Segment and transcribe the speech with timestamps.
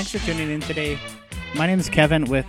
[0.00, 0.98] Thanks for tuning in today.
[1.54, 2.46] My name is Kevin with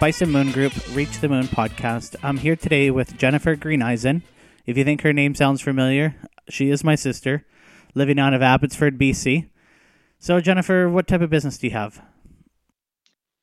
[0.00, 2.16] Bison Moon Group Reach the Moon podcast.
[2.22, 4.22] I'm here today with Jennifer Greeneisen.
[4.64, 6.16] If you think her name sounds familiar,
[6.48, 7.44] she is my sister,
[7.94, 9.50] living out of Abbotsford, BC.
[10.18, 12.02] So, Jennifer, what type of business do you have?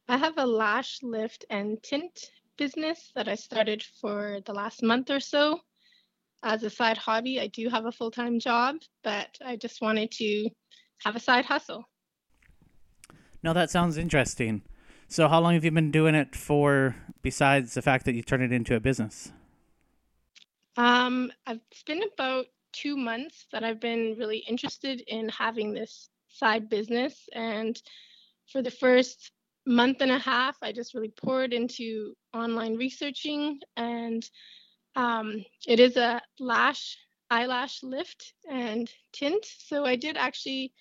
[0.07, 2.20] I have a lash lift and tint
[2.57, 5.59] business that I started for the last month or so
[6.41, 7.39] as a side hobby.
[7.39, 10.49] I do have a full time job, but I just wanted to
[11.03, 11.85] have a side hustle.
[13.43, 14.61] No, that sounds interesting.
[15.07, 18.43] So, how long have you been doing it for, besides the fact that you turned
[18.43, 19.31] it into a business?
[20.77, 26.70] Um, it's been about two months that I've been really interested in having this side
[26.70, 27.27] business.
[27.33, 27.81] And
[28.51, 29.31] for the first
[29.65, 33.59] month and a half, I just really poured into online researching.
[33.76, 34.23] And
[34.95, 36.98] um, it is a lash,
[37.29, 39.45] eyelash lift and tint.
[39.45, 40.73] So I did actually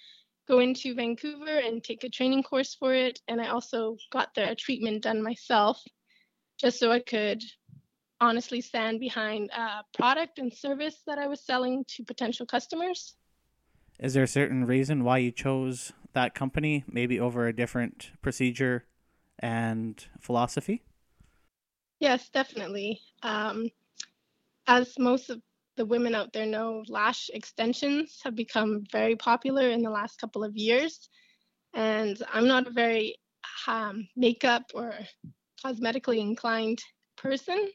[0.50, 3.20] go into Vancouver and take a training course for it.
[3.28, 5.80] And I also got the treatment done myself
[6.58, 7.42] just so I could
[8.20, 13.14] honestly stand behind a product and service that I was selling to potential customers.
[14.00, 18.86] Is there a certain reason why you chose that company, maybe over a different procedure
[19.38, 20.82] and philosophy?
[22.00, 23.00] Yes, definitely.
[23.22, 23.70] Um,
[24.66, 25.40] as most of
[25.80, 30.44] the women out there know, lash extensions have become very popular in the last couple
[30.44, 31.08] of years.
[31.72, 33.16] And I'm not a very
[33.66, 34.92] um, makeup or
[35.64, 36.80] cosmetically inclined
[37.16, 37.66] person.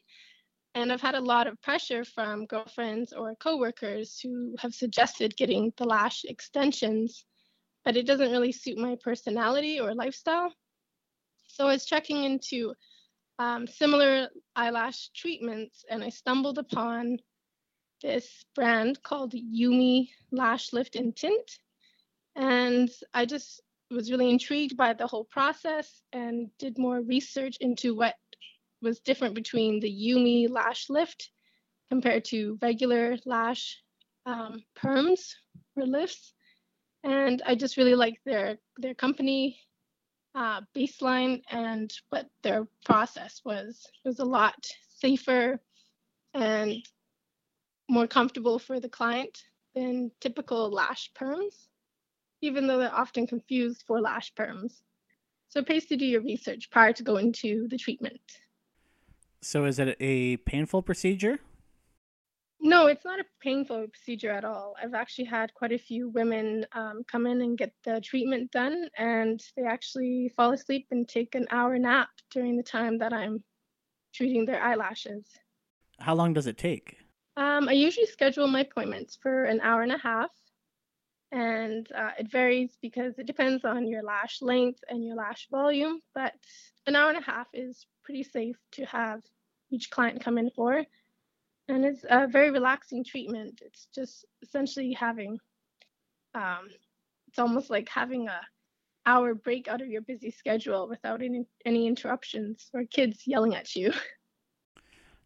[0.76, 5.72] And I've had a lot of pressure from girlfriends or coworkers who have suggested getting
[5.76, 7.24] the lash extensions,
[7.84, 10.52] but it doesn't really suit my personality or lifestyle.
[11.48, 12.72] So I was checking into
[13.40, 17.18] um, similar eyelash treatments and I stumbled upon
[18.02, 21.58] this brand called Yumi Lash Lift and Tint.
[22.34, 27.94] And I just was really intrigued by the whole process and did more research into
[27.94, 28.16] what
[28.82, 31.30] was different between the Yumi lash lift
[31.88, 33.80] compared to regular lash
[34.26, 35.34] um, perms
[35.76, 36.34] or lifts.
[37.04, 39.60] And I just really liked their their company
[40.34, 43.86] uh, baseline and what their process was.
[44.04, 44.56] It was a lot
[44.98, 45.60] safer
[46.34, 46.84] and
[47.88, 49.42] more comfortable for the client
[49.74, 51.68] than typical lash perms,
[52.40, 54.80] even though they're often confused for lash perms.
[55.48, 58.20] So it pays to do your research prior to going to the treatment.
[59.42, 61.38] So is it a painful procedure?
[62.58, 64.74] No, it's not a painful procedure at all.
[64.82, 68.88] I've actually had quite a few women um, come in and get the treatment done,
[68.96, 73.44] and they actually fall asleep and take an hour nap during the time that I'm
[74.14, 75.26] treating their eyelashes.
[76.00, 76.96] How long does it take?
[77.36, 80.30] Um, I usually schedule my appointments for an hour and a half,
[81.32, 86.00] and uh, it varies because it depends on your lash length and your lash volume,
[86.14, 86.32] but
[86.86, 89.20] an hour and a half is pretty safe to have
[89.70, 90.82] each client come in for.
[91.68, 93.60] And it's a very relaxing treatment.
[93.64, 95.38] It's just essentially having,
[96.34, 96.68] um,
[97.28, 98.40] it's almost like having a
[99.04, 103.74] hour break out of your busy schedule without any any interruptions or kids yelling at
[103.76, 103.92] you.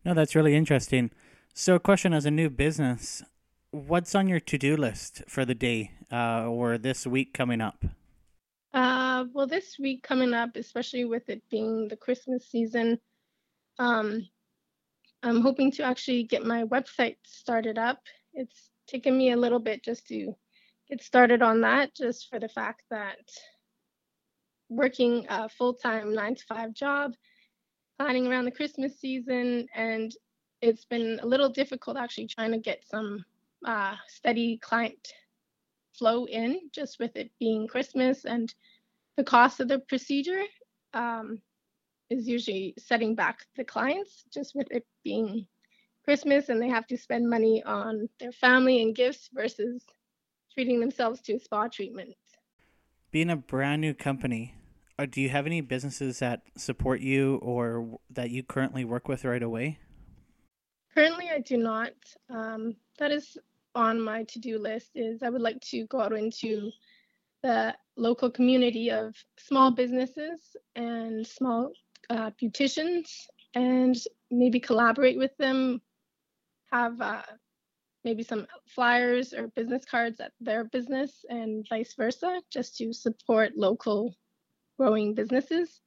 [0.03, 1.11] No, that's really interesting.
[1.55, 3.23] So, a question as a new business,
[3.71, 7.85] what's on your to do list for the day uh, or this week coming up?
[8.73, 12.99] Uh, well, this week coming up, especially with it being the Christmas season,
[13.79, 14.27] um,
[15.23, 17.99] I'm hoping to actually get my website started up.
[18.33, 20.35] It's taken me a little bit just to
[20.89, 23.19] get started on that, just for the fact that
[24.69, 27.13] working a full time nine to five job,
[27.99, 30.13] planning around the Christmas season, and
[30.63, 33.25] it's been a little difficult actually trying to get some
[33.65, 35.15] uh, steady client
[35.93, 38.55] flow in just with it being Christmas and
[39.17, 40.43] the cost of the procedure
[40.95, 41.41] um,
[42.09, 45.47] is usually setting back the clients just with it being
[46.05, 49.85] Christmas and they have to spend money on their family and gifts versus
[50.55, 52.15] treating themselves to a spa treatment.
[53.11, 54.55] Being a brand new company,
[54.99, 59.25] uh, do you have any businesses that support you or that you currently work with
[59.25, 59.79] right away?
[60.95, 61.93] Currently, I do not.
[62.29, 63.39] Um, that is
[63.75, 66.71] on my to-do list is I would like to go out into
[67.43, 71.73] the local community of small businesses and small
[72.11, 73.09] uh, beauticians
[73.55, 73.97] and
[74.31, 75.81] maybe collaborate with them,
[76.73, 77.23] have uh,
[78.05, 83.57] maybe some flyers or business cards at their business and vice versa, just to support
[83.57, 84.15] local
[84.79, 85.81] growing businesses.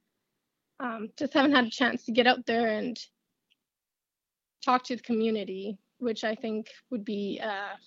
[0.80, 2.98] Um, just haven't had a chance to get out there and
[4.64, 7.78] talk to the community which I think would be a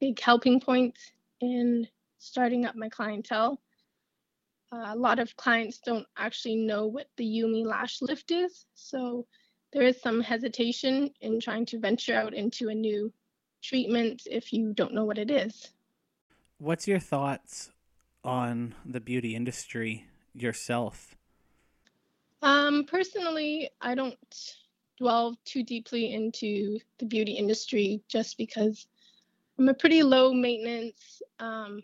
[0.00, 0.96] big helping point
[1.40, 1.86] in
[2.18, 3.60] starting up my clientele.
[4.72, 8.66] uh, a lot of clients don't actually know what the Yumi lash lift is.
[8.74, 9.26] So
[9.72, 13.12] there is some hesitation in trying to venture out into a new
[13.62, 15.70] treatment if you don't know what it is.
[16.58, 17.70] What's your thoughts
[18.22, 21.16] on the beauty industry yourself?
[22.42, 24.16] Um, personally, I don't
[24.98, 28.86] dwell too deeply into the beauty industry just because
[29.58, 31.82] I'm a pretty low maintenance, um,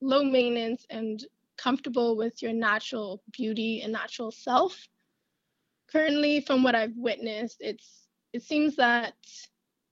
[0.00, 1.24] low maintenance and
[1.56, 4.88] comfortable with your natural beauty and natural self.
[5.90, 9.14] Currently, from what I've witnessed, it's it seems that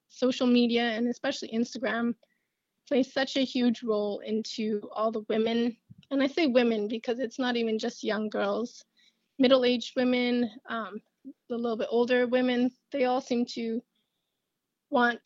[0.08, 2.14] social media and especially Instagram
[2.88, 5.76] plays such a huge role into all the women,
[6.10, 8.84] and I say women because it's not even just young girls,
[9.38, 11.00] middle-aged women, um,
[11.50, 12.70] a little bit older women.
[12.90, 13.82] They all seem to
[14.90, 15.20] want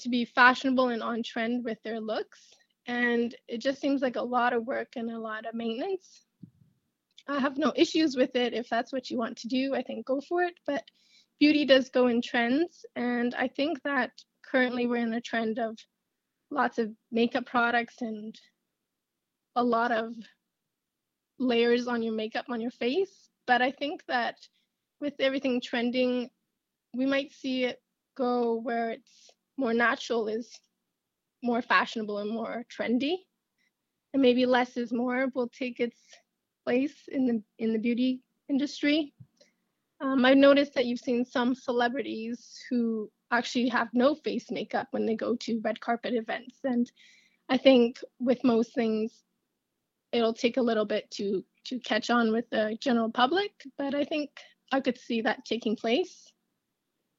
[0.00, 2.56] to be fashionable and on trend with their looks
[2.86, 6.22] and it just seems like a lot of work and a lot of maintenance.
[7.28, 9.74] I have no issues with it if that's what you want to do.
[9.74, 10.84] I think go for it, but
[11.40, 14.12] beauty does go in trends, and I think that
[14.44, 15.76] currently we're in a trend of
[16.50, 18.38] lots of makeup products and
[19.56, 20.14] a lot of
[21.40, 23.28] layers on your makeup on your face.
[23.48, 24.36] But I think that
[25.00, 26.30] with everything trending,
[26.94, 27.80] we might see it
[28.16, 30.50] go where it's more natural is
[31.42, 33.16] more fashionable and more trendy.
[34.12, 35.98] And maybe less is more will take its
[36.64, 39.14] place in the in the beauty industry.
[40.00, 45.06] Um, i've noticed that you've seen some celebrities who actually have no face makeup when
[45.06, 46.58] they go to red carpet events.
[46.64, 46.90] And
[47.48, 49.22] i think with most things
[50.12, 53.52] it'll take a little bit to to catch on with the general public.
[53.78, 54.30] But i think
[54.72, 56.32] i could see that taking place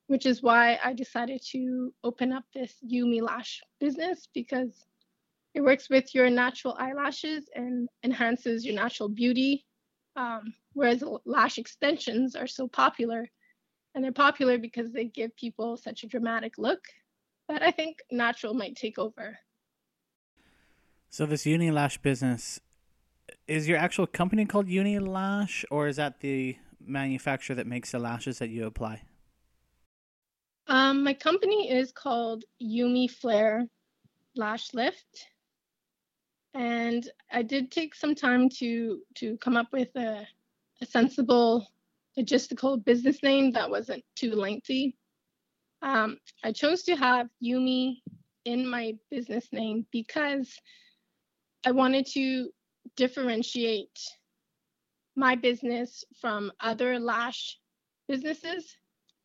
[0.07, 4.85] which is why I decided to open up this Yumi Lash business because
[5.53, 9.65] it works with your natural eyelashes and enhances your natural beauty.
[10.15, 13.29] Um, whereas lash extensions are so popular,
[13.93, 16.79] and they're popular because they give people such a dramatic look.
[17.47, 19.37] But I think natural might take over.
[21.09, 22.59] So this Uni Lash business
[23.47, 27.99] is your actual company called Uni Lash, or is that the manufacturer that makes the
[27.99, 29.03] lashes that you apply?
[30.67, 33.67] Um, my company is called Yumi Flare
[34.35, 35.27] Lash Lift,
[36.53, 40.27] and I did take some time to to come up with a,
[40.81, 41.67] a sensible
[42.17, 44.97] logistical business name that wasn't too lengthy.
[45.81, 48.01] Um, I chose to have Yumi
[48.45, 50.59] in my business name because
[51.65, 52.49] I wanted to
[52.95, 53.99] differentiate
[55.17, 57.57] my business from other lash
[58.07, 58.77] businesses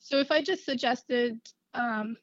[0.02, 1.38] so if I just suggested
[1.74, 2.16] um,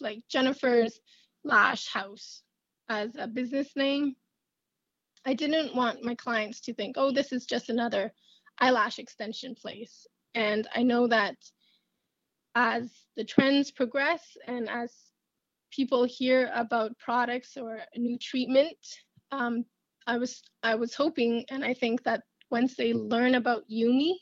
[0.00, 1.00] like Jennifer's
[1.44, 2.42] Lash House
[2.88, 4.16] as a business name,
[5.24, 8.12] I didn't want my clients to think, oh, this is just another
[8.58, 10.08] eyelash extension place.
[10.34, 11.36] And I know that
[12.56, 14.92] as the trends progress and as
[15.70, 18.76] people hear about products or a new treatment,
[19.30, 19.64] um,
[20.04, 24.14] I was I was hoping, and I think that once they learn about Yumi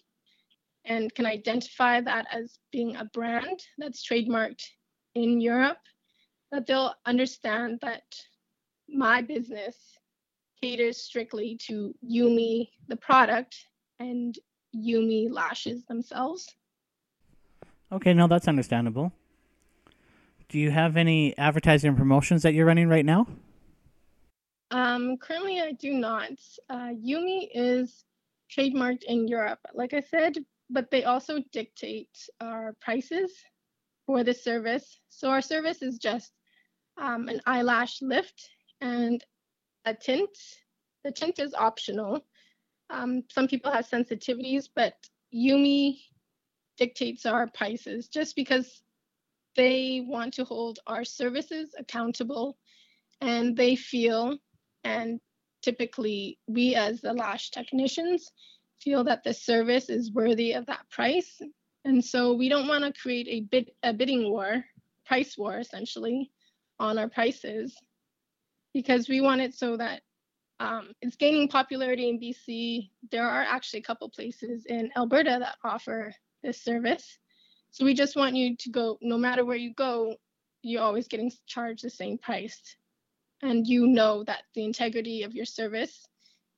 [0.84, 4.62] and can identify that as being a brand that's trademarked
[5.14, 5.78] in Europe,
[6.52, 8.02] that they'll understand that
[8.88, 9.76] my business
[10.60, 13.56] caters strictly to Yumi, the product,
[13.98, 14.38] and
[14.74, 16.48] Yumi lashes themselves.
[17.92, 19.12] Okay, no, that's understandable.
[20.48, 23.26] Do you have any advertising and promotions that you're running right now?
[24.70, 26.32] Um, currently, I do not.
[26.68, 28.04] Uh, Yumi is
[28.56, 29.60] trademarked in Europe.
[29.74, 30.34] Like I said,
[30.70, 33.32] but they also dictate our prices
[34.06, 35.00] for the service.
[35.08, 36.32] So our service is just
[37.00, 38.48] um, an eyelash lift
[38.80, 39.22] and
[39.84, 40.36] a tint.
[41.04, 42.24] The tint is optional.
[42.90, 44.94] Um, some people have sensitivities, but
[45.34, 45.98] Yumi
[46.78, 48.82] dictates our prices just because
[49.56, 52.56] they want to hold our services accountable
[53.20, 54.36] and they feel
[54.82, 55.20] and
[55.64, 58.30] typically we as the lash technicians
[58.80, 61.40] feel that the service is worthy of that price.
[61.86, 64.64] And so we don't want to create a bid a bidding war,
[65.06, 66.30] price war essentially,
[66.78, 67.74] on our prices,
[68.74, 70.02] because we want it so that
[70.60, 72.90] um, it's gaining popularity in BC.
[73.10, 77.18] There are actually a couple places in Alberta that offer this service.
[77.70, 80.14] So we just want you to go, no matter where you go,
[80.62, 82.76] you're always getting charged the same price.
[83.44, 86.08] And you know that the integrity of your service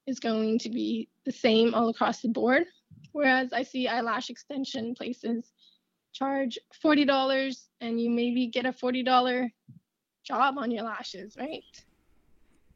[0.06, 2.64] is going to be the same all across the board.
[3.10, 5.52] Whereas I see eyelash extension places
[6.12, 9.50] charge $40 and you maybe get a $40
[10.22, 11.64] job on your lashes, right?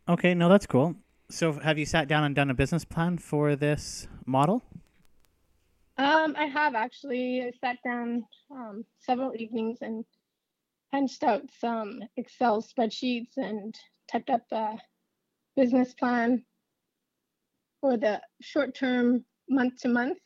[0.09, 0.97] Okay, no, that's cool.
[1.31, 4.65] So, have you sat down and done a business plan for this model?
[5.97, 7.43] Um, I have actually.
[7.43, 10.05] I sat down um, several evenings and
[10.91, 13.77] punched out some Excel spreadsheets and
[14.11, 14.77] typed up a
[15.57, 16.45] business plan
[17.81, 20.19] for the short term, month to month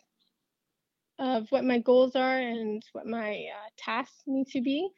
[1.19, 4.89] of what my goals are and what my uh, tasks need to be.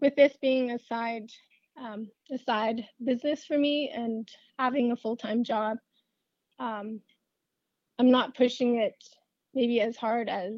[0.00, 1.30] With this being a side
[1.80, 5.78] um, a side business for me and having a full time job,
[6.58, 7.00] um,
[7.98, 8.96] I'm not pushing it
[9.54, 10.54] maybe as hard as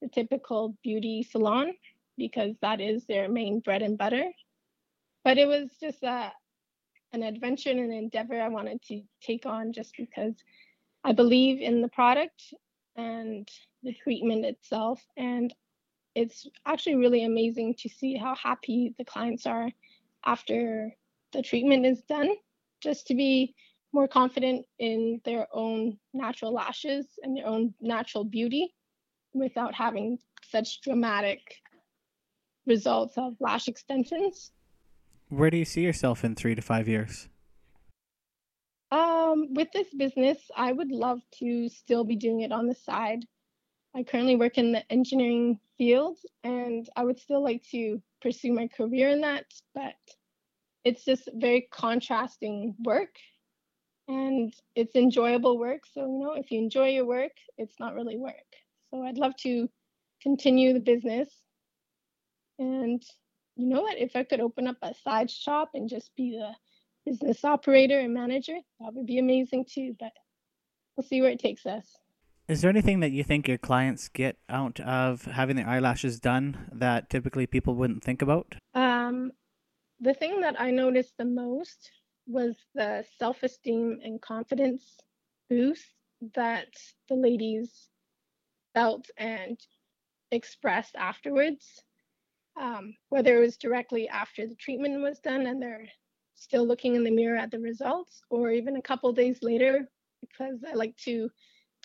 [0.00, 1.72] the typical beauty salon
[2.18, 4.24] because that is their main bread and butter.
[5.24, 6.32] But it was just a,
[7.12, 10.34] an adventure and an endeavor I wanted to take on just because
[11.04, 12.54] I believe in the product
[12.96, 13.48] and
[13.82, 15.02] the treatment itself.
[15.16, 15.52] And
[16.14, 19.70] it's actually really amazing to see how happy the clients are
[20.24, 20.94] after
[21.32, 22.34] the treatment is done,
[22.80, 23.54] just to be
[23.92, 28.74] more confident in their own natural lashes and their own natural beauty
[29.34, 30.18] without having
[30.50, 31.40] such dramatic
[32.66, 34.52] results of lash extensions.
[35.32, 37.26] Where do you see yourself in three to five years?
[38.90, 43.24] Um, with this business, I would love to still be doing it on the side.
[43.96, 48.68] I currently work in the engineering field and I would still like to pursue my
[48.76, 49.94] career in that, but
[50.84, 53.16] it's just very contrasting work
[54.08, 55.84] and it's enjoyable work.
[55.94, 58.34] So, you know, if you enjoy your work, it's not really work.
[58.90, 59.66] So, I'd love to
[60.22, 61.30] continue the business.
[62.58, 63.02] And
[63.56, 63.98] you know what?
[63.98, 66.52] If I could open up a side shop and just be the
[67.04, 69.94] business operator and manager, that would be amazing too.
[69.98, 70.12] But
[70.96, 71.96] we'll see where it takes us.
[72.48, 76.68] Is there anything that you think your clients get out of having their eyelashes done
[76.72, 78.56] that typically people wouldn't think about?
[78.74, 79.32] Um,
[80.00, 81.90] the thing that I noticed the most
[82.26, 84.98] was the self esteem and confidence
[85.48, 85.86] boost
[86.34, 86.68] that
[87.08, 87.88] the ladies
[88.74, 89.58] felt and
[90.30, 91.82] expressed afterwards.
[92.60, 95.88] Um, whether it was directly after the treatment was done and they're
[96.34, 99.88] still looking in the mirror at the results, or even a couple days later,
[100.20, 101.30] because I like to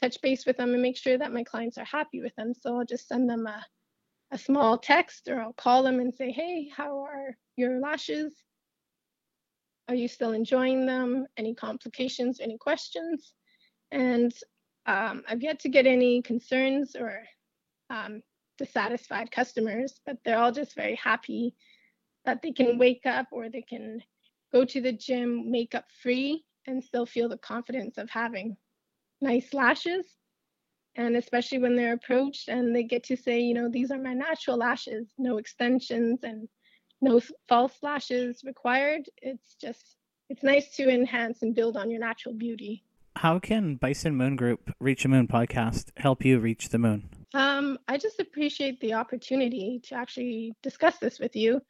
[0.02, 2.54] touch base with them and make sure that my clients are happy with them.
[2.54, 3.66] So I'll just send them a,
[4.32, 8.34] a small text or I'll call them and say, hey, how are your lashes?
[9.88, 11.26] Are you still enjoying them?
[11.38, 13.34] Any complications, any questions?
[13.92, 14.34] And
[14.86, 17.24] um, I've yet to get any concerns or
[17.90, 18.22] um,
[18.58, 21.56] dissatisfied customers, but they're all just very happy
[22.26, 24.02] that they can wake up or they can
[24.52, 28.58] go to the gym makeup free and still feel the confidence of having
[29.22, 30.06] nice lashes.
[30.96, 34.14] And especially when they're approached and they get to say, you know, these are my
[34.14, 36.50] natural lashes, no extensions and
[37.02, 39.04] no false lashes required.
[39.22, 39.96] It's just,
[40.30, 42.84] it's nice to enhance and build on your natural beauty.
[43.18, 47.10] How can Bison Moon Group Reach the Moon podcast help you reach the moon?
[47.34, 51.62] Um, I just appreciate the opportunity to actually discuss this with you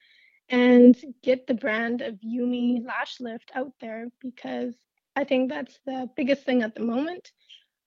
[0.50, 4.76] and get the brand of Yumi Lash Lift out there because
[5.16, 7.32] I think that's the biggest thing at the moment.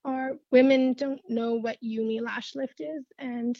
[0.03, 3.57] Our women don't know what Yumi Lash Lift is, and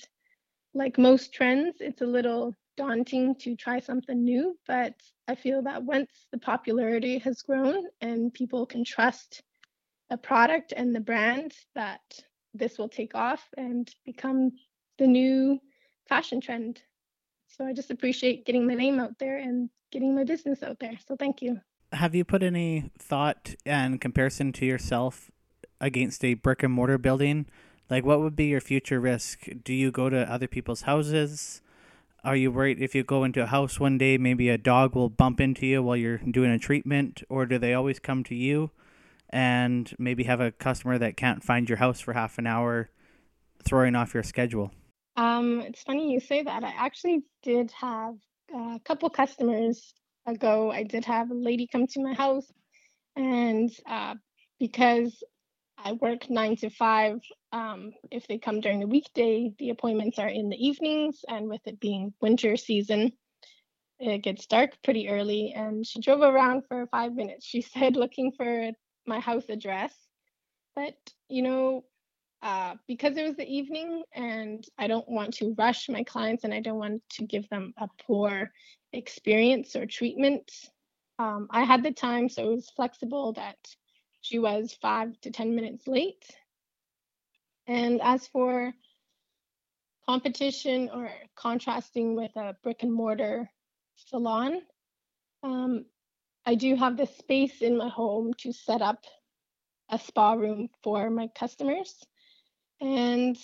[0.74, 4.58] like most trends, it's a little daunting to try something new.
[4.68, 4.94] But
[5.28, 9.42] I feel that once the popularity has grown and people can trust
[10.10, 12.02] a product and the brand, that
[12.54, 14.52] this will take off and become
[14.98, 15.60] the new
[16.08, 16.82] fashion trend.
[17.48, 20.98] So I just appreciate getting my name out there and getting my business out there.
[21.08, 21.60] So thank you
[21.94, 25.30] have you put any thought and comparison to yourself
[25.80, 27.48] against a brick and mortar building?
[27.90, 29.48] Like, what would be your future risk?
[29.64, 31.62] Do you go to other people's houses?
[32.24, 35.10] Are you worried if you go into a house one day, maybe a dog will
[35.10, 37.24] bump into you while you're doing a treatment?
[37.30, 38.72] Or do they always come to you
[39.32, 42.90] and maybe have a customer that can't find your house for half an hour,
[43.64, 44.72] throwing off your schedule?
[45.16, 46.64] Um, it's funny you say that.
[46.64, 48.16] I actually did have
[48.54, 49.94] a couple customers
[50.26, 52.46] ago, I did have a lady come to my house,
[53.16, 54.16] and uh,
[54.60, 55.24] because
[55.78, 57.20] I work nine to five,
[57.52, 61.62] um, if they come during the weekday, the appointments are in the evenings, and with
[61.66, 63.14] it being winter season,
[64.00, 65.54] it gets dark pretty early.
[65.56, 67.46] And she drove around for five minutes.
[67.46, 68.72] She said, looking for
[69.06, 69.94] my house address,
[70.76, 70.96] but
[71.30, 71.84] you know,
[72.42, 76.54] uh, because it was the evening and I don't want to rush my clients and
[76.54, 78.52] I don't want to give them a poor
[78.94, 80.52] experience or treatment.
[81.20, 83.58] Um, I had the time, so it was flexible that
[84.22, 86.26] she was five to 10 minutes late.
[87.68, 88.74] And as for
[90.08, 93.52] competition or contrasting with a brick and mortar
[93.96, 94.62] salon,
[95.44, 95.86] um,
[96.46, 99.04] I do have the space in my home to set up
[99.90, 101.96] a spa room for my customers.
[102.80, 103.38] And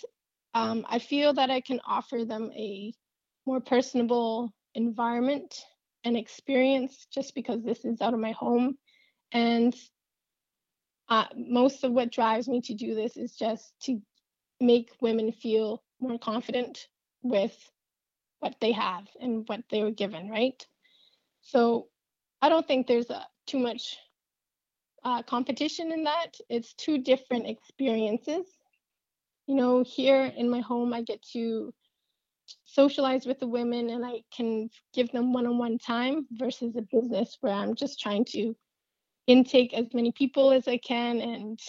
[0.53, 2.93] um, I feel that I can offer them a
[3.45, 5.55] more personable environment
[6.03, 8.77] and experience just because this is out of my home.
[9.31, 9.75] And
[11.09, 14.01] uh, most of what drives me to do this is just to
[14.59, 16.87] make women feel more confident
[17.21, 17.55] with
[18.39, 20.65] what they have and what they were given, right?
[21.41, 21.87] So
[22.41, 23.97] I don't think there's a, too much
[25.03, 26.37] uh, competition in that.
[26.49, 28.45] It's two different experiences.
[29.47, 31.73] You know, here in my home, I get to
[32.65, 36.81] socialize with the women and I can give them one on one time versus a
[36.81, 38.55] business where I'm just trying to
[39.27, 41.59] intake as many people as I can and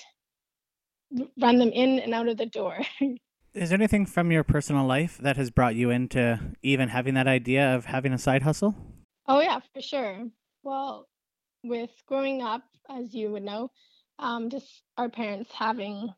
[1.41, 2.79] run them in and out of the door.
[3.55, 7.27] Is there anything from your personal life that has brought you into even having that
[7.27, 8.75] idea of having a side hustle?
[9.27, 10.29] Oh, yeah, for sure.
[10.63, 11.09] Well,
[11.65, 13.71] with growing up, as you would know,
[14.19, 16.13] um, just our parents having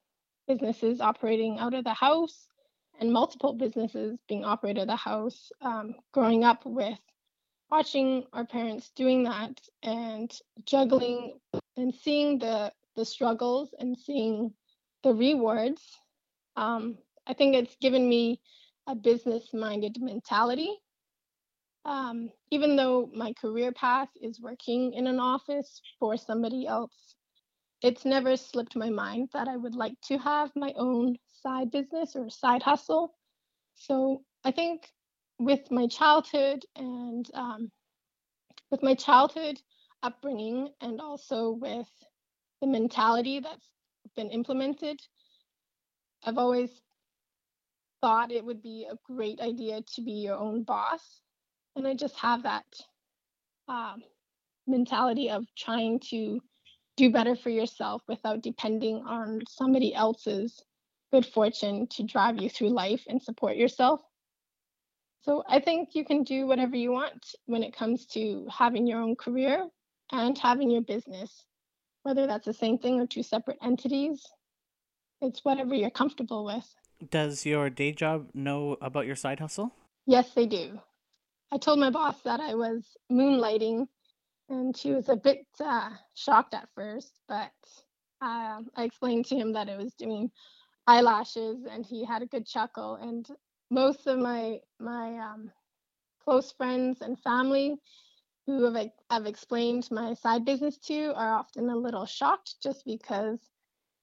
[0.47, 2.49] businesses operating out of the house
[2.99, 6.99] and multiple businesses being operated of the house, um, growing up with
[7.71, 10.33] watching our parents doing that and
[10.65, 11.39] juggling
[11.77, 14.53] and seeing the the struggles and seeing
[15.03, 15.83] the rewards
[16.57, 18.41] um, i think it's given me
[18.87, 20.77] a business minded mentality
[21.85, 27.15] um, even though my career path is working in an office for somebody else
[27.83, 32.15] it's never slipped my mind that i would like to have my own side business
[32.17, 33.15] or side hustle
[33.75, 34.89] so i think
[35.39, 37.71] with my childhood and um,
[38.71, 39.61] with my childhood
[40.03, 41.89] upbringing and also with
[42.61, 43.71] the mentality that's
[44.17, 44.99] been implemented,
[46.25, 46.71] I've always
[48.01, 51.21] thought it would be a great idea to be your own boss.
[51.81, 52.67] And I just have that
[53.67, 54.03] um,
[54.67, 56.39] mentality of trying to
[56.99, 60.63] do better for yourself without depending on somebody else's
[61.11, 64.03] good fortune to drive you through life and support yourself.
[65.23, 69.01] So I think you can do whatever you want when it comes to having your
[69.01, 69.67] own career
[70.13, 71.47] and having your business,
[72.03, 74.23] whether that's the same thing or two separate entities.
[75.23, 76.75] It's whatever you're comfortable with.
[77.11, 79.73] Does your day job know about your side hustle?
[80.07, 80.79] Yes, they do.
[81.53, 83.89] I told my boss that I was moonlighting,
[84.49, 87.53] and she was a bit uh, shocked at first, but
[88.21, 90.31] uh, I explained to him that I was doing
[90.87, 92.97] eyelashes, and he had a good chuckle.
[92.97, 93.27] And
[93.71, 95.51] most of my my um,
[96.25, 97.77] close friends and family
[98.47, 103.41] who have I've explained my side business to are often a little shocked just because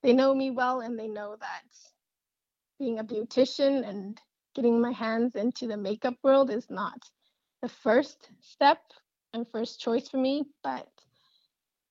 [0.02, 1.62] they know me well and they know that
[2.78, 4.20] being a beautician and
[4.54, 6.98] getting my hands into the makeup world is not
[7.62, 8.78] the first step
[9.32, 10.88] and first choice for me, but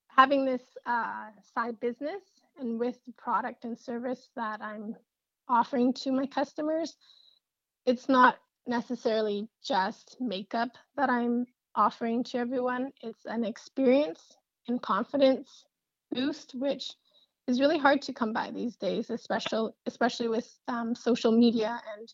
[0.08, 2.24] having this uh, side business
[2.60, 4.96] and with the product and service that I'm
[5.48, 6.96] offering to my customers,
[7.86, 12.92] it's not necessarily just makeup that I'm offering to everyone.
[13.02, 15.66] It's an experience and confidence
[16.12, 16.92] boost, which
[17.48, 22.14] is really hard to come by these days, especially especially with um, social media and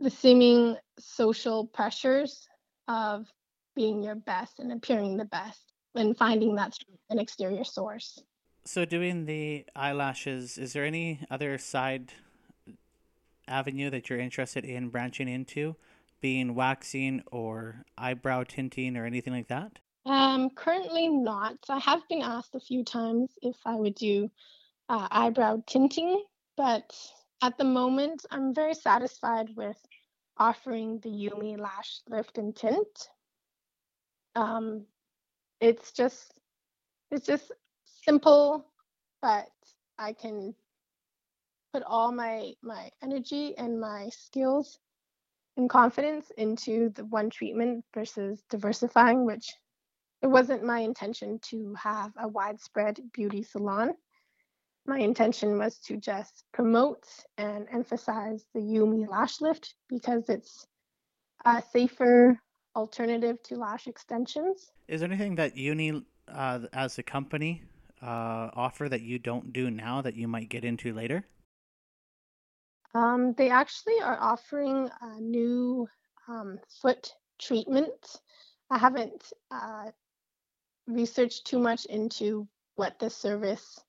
[0.00, 2.46] the seeming social pressures
[2.88, 3.26] of
[3.74, 6.76] being your best and appearing the best and finding that
[7.10, 8.22] an exterior source.
[8.64, 12.12] So, doing the eyelashes, is there any other side
[13.46, 15.76] avenue that you're interested in branching into,
[16.20, 19.78] being waxing or eyebrow tinting or anything like that?
[20.06, 21.56] Um, currently not.
[21.68, 24.30] I have been asked a few times if I would do
[24.88, 26.24] uh, eyebrow tinting,
[26.56, 26.94] but
[27.42, 29.76] at the moment, I'm very satisfied with
[30.38, 33.08] offering the Yumi Lash Lift and Tint.
[34.34, 34.86] Um,
[35.60, 36.40] it's just
[37.10, 37.52] it's just
[37.84, 38.66] simple,
[39.22, 39.48] but
[39.98, 40.54] I can
[41.72, 44.78] put all my my energy and my skills
[45.56, 49.52] and confidence into the one treatment versus diversifying which
[50.22, 53.94] it wasn't my intention to have a widespread beauty salon
[54.86, 57.06] my intention was to just promote
[57.38, 60.66] and emphasize the Yumi lash lift because it's
[61.44, 62.38] a safer
[62.76, 64.70] alternative to lash extensions.
[64.88, 67.62] Is there anything that Uni, uh, as a company,
[68.02, 71.24] uh, offer that you don't do now that you might get into later?
[72.94, 75.88] Um, they actually are offering a new
[76.28, 78.20] um, foot treatment.
[78.70, 79.90] I haven't uh,
[80.86, 83.80] researched too much into what the service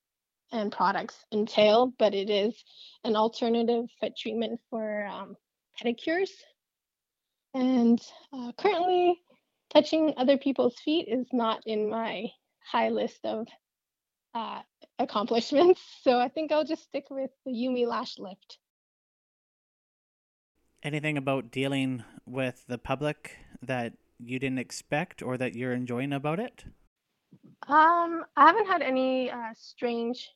[0.51, 2.55] and products entail, but it is
[3.03, 5.35] an alternative foot treatment for um,
[5.81, 6.29] pedicures.
[7.53, 8.01] And
[8.33, 9.19] uh, currently,
[9.73, 12.27] touching other people's feet is not in my
[12.71, 13.47] high list of
[14.33, 14.61] uh,
[14.99, 15.81] accomplishments.
[16.03, 18.59] So I think I'll just stick with the Yumi Lash Lift.
[20.83, 26.39] Anything about dealing with the public that you didn't expect or that you're enjoying about
[26.39, 26.65] it?
[27.67, 30.29] Um, I haven't had any uh, strange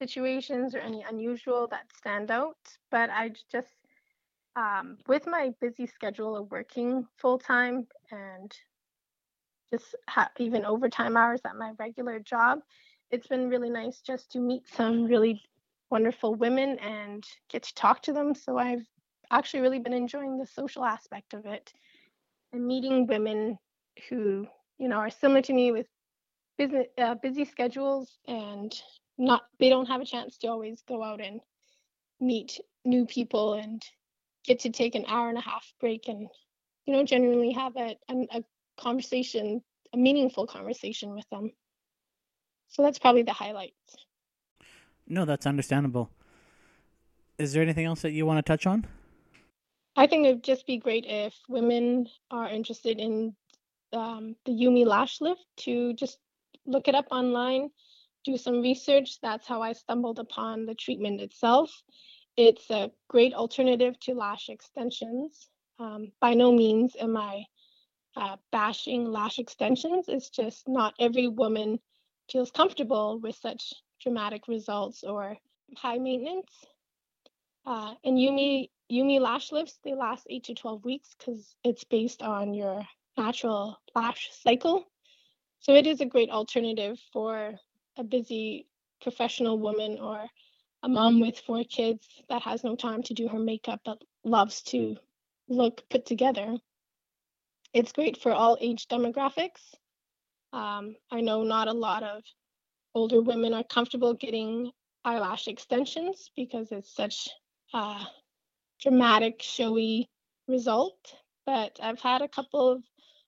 [0.00, 2.56] situations or any unusual that stand out,
[2.90, 3.68] but I just,
[4.56, 8.52] um, with my busy schedule of working full time and
[9.72, 12.60] just ha- even overtime hours at my regular job,
[13.10, 15.42] it's been really nice just to meet some really
[15.90, 18.34] wonderful women and get to talk to them.
[18.34, 18.86] So I've
[19.30, 21.72] actually really been enjoying the social aspect of it
[22.52, 23.58] and meeting women
[24.08, 24.46] who,
[24.78, 25.86] you know, are similar to me with
[26.66, 28.74] business uh, busy schedules and
[29.18, 31.40] not they don't have a chance to always go out and
[32.20, 33.82] meet new people and
[34.44, 36.28] get to take an hour and a half break and
[36.86, 38.44] you know genuinely have a, a, a
[38.78, 41.50] conversation a meaningful conversation with them
[42.72, 43.96] so that's probably the highlights.
[45.06, 46.08] No, that's understandable.
[47.38, 48.86] Is there anything else that you want to touch on?
[49.94, 53.36] I think it'd just be great if women are interested in
[53.92, 56.18] um, the Yumi lash lift to just
[56.66, 57.70] look it up online,
[58.24, 59.18] do some research.
[59.20, 61.70] That's how I stumbled upon the treatment itself.
[62.36, 65.48] It's a great alternative to lash extensions.
[65.78, 67.44] Um, by no means am I
[68.16, 70.06] uh, bashing lash extensions.
[70.08, 71.78] It's just not every woman
[72.30, 75.36] feels comfortable with such dramatic results or
[75.76, 76.50] high maintenance.
[77.66, 82.22] Uh, and Yumi Yumi lash lifts they last eight to twelve weeks because it's based
[82.22, 82.82] on your
[83.16, 84.84] natural lash cycle.
[85.62, 87.54] So it is a great alternative for
[87.96, 88.66] a busy
[89.00, 90.26] professional woman or
[90.82, 94.62] a mom with four kids that has no time to do her makeup but loves
[94.62, 94.96] to
[95.48, 96.56] look put together.
[97.72, 99.74] It's great for all age demographics.
[100.52, 102.24] Um, I know not a lot of
[102.92, 104.72] older women are comfortable getting
[105.04, 107.28] eyelash extensions because it's such
[107.72, 108.00] a
[108.80, 110.10] dramatic, showy
[110.48, 111.14] result.
[111.46, 112.82] But I've had a couple of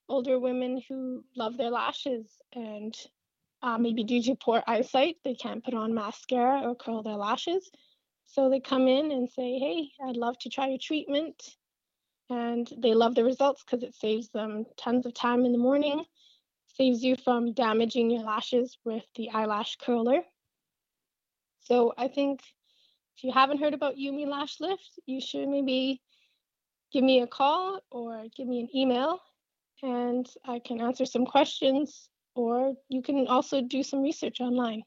[0.08, 2.94] older women who love their lashes and
[3.62, 7.70] uh, maybe due to poor eyesight, they can't put on mascara or curl their lashes.
[8.26, 11.42] So they come in and say, Hey, I'd love to try your treatment.
[12.30, 16.04] And they love the results because it saves them tons of time in the morning
[16.76, 20.22] saves you from damaging your lashes with the eyelash curler.
[21.60, 22.40] So I think
[23.16, 26.02] if you haven't heard about Yumi Lash Lift, you should maybe
[26.92, 29.20] give me a call or give me an email
[29.84, 34.82] and I can answer some questions or you can also do some research online.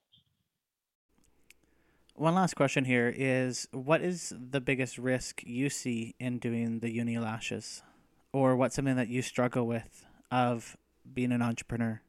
[2.15, 6.91] One last question here is what is the biggest risk you see in doing the
[6.91, 7.83] uni lashes?
[8.33, 10.75] Or what's something that you struggle with of
[11.13, 12.01] being an entrepreneur?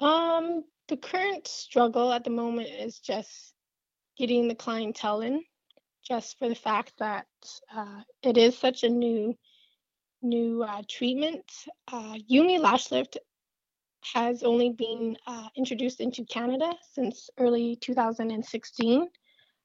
[0.00, 3.54] Um, the current struggle at the moment is just
[4.18, 5.42] getting the clientele in,
[6.06, 7.26] just for the fact that
[7.74, 9.34] uh, it is such a new
[10.28, 11.44] new uh, treatment.
[11.90, 13.18] Uh, Yumi Lash Lift
[14.14, 19.08] has only been uh, introduced into Canada since early 2016.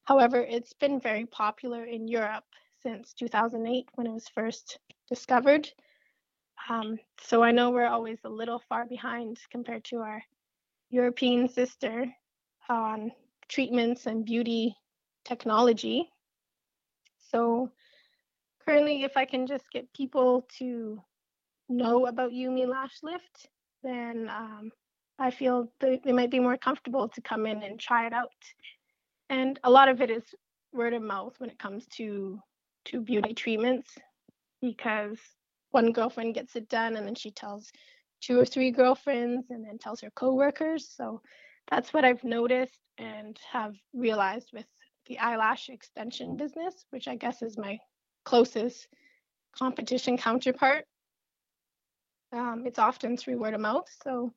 [0.04, 2.45] However, it's been very popular in Europe
[2.82, 5.69] since 2008 when it was first discovered.
[6.69, 10.24] Um, so I know we're always a little far behind compared to our
[10.89, 12.06] European sister
[12.69, 13.12] on
[13.47, 14.76] treatments and beauty
[15.24, 16.10] technology.
[17.32, 17.71] So
[18.65, 21.02] currently, if I can just get people to
[21.69, 23.50] know about Yumi Lash Lift,
[23.84, 24.71] then um,
[25.19, 28.30] I feel they, might be more comfortable to come in and try it out.
[29.30, 30.24] And a lot of it is
[30.74, 32.39] word of mouth when it comes to
[32.86, 33.89] to beauty treatments
[34.60, 35.19] because
[35.69, 37.71] one girlfriend gets it done and then she tells
[38.21, 40.89] two or three girlfriends and then tells her coworkers.
[40.95, 41.21] So
[41.69, 44.65] that's what I've noticed and have realized with
[45.06, 47.78] the eyelash extension business, which I guess is my
[48.25, 48.88] closest
[49.57, 50.86] competition counterpart.
[52.34, 53.88] Um, it's often through word of mouth.
[54.03, 54.34] So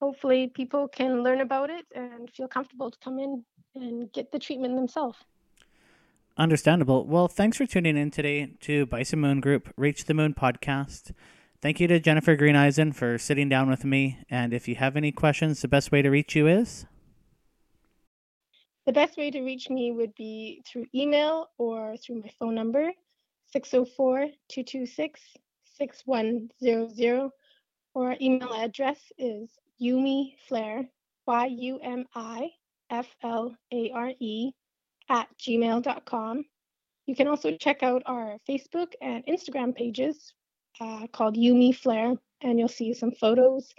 [0.00, 4.38] hopefully people can learn about it and feel comfortable to come in and get the
[4.38, 5.18] treatment themselves.
[6.38, 7.06] Understandable.
[7.06, 11.12] Well, thanks for tuning in today to Bison Moon Group Reach the Moon podcast.
[11.62, 14.18] Thank you to Jennifer Greeneisen for sitting down with me.
[14.28, 16.84] And if you have any questions, the best way to reach you is?
[18.86, 22.92] The best way to reach me would be through email or through my phone number,
[23.52, 25.20] 604 226
[25.74, 27.30] 6100.
[27.94, 29.50] Or our email address is
[29.82, 30.88] Yumi Flare,
[31.26, 32.50] Y U M I
[32.88, 34.52] F L A R E,
[35.08, 36.44] at gmail.com.
[37.06, 40.32] You can also check out our Facebook and Instagram pages
[40.80, 43.74] uh, called Yumi Flare, and you'll see some photos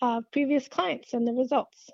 [0.00, 1.90] of previous clients and the results.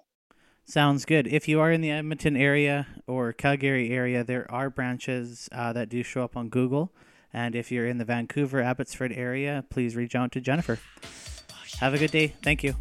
[0.68, 1.26] Sounds good.
[1.26, 5.88] If you are in the Edmonton area or Calgary area, there are branches uh, that
[5.88, 6.92] do show up on Google.
[7.32, 10.78] And if you're in the Vancouver, Abbotsford area, please reach out to Jennifer.
[11.78, 12.34] Have a good day.
[12.42, 12.74] Thank you.